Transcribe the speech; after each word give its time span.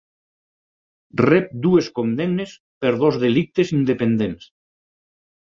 Rep 1.21 1.51
dues 1.65 1.89
condemnes 1.99 2.55
per 2.85 2.95
dos 3.05 3.21
delictes 3.27 3.75
independents. 3.79 4.51